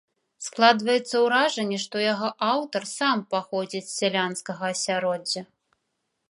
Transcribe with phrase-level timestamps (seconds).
[0.45, 5.41] Складваецца ўражанне, што яго аўтар сам паходзіць з сялянскага асяроддзя.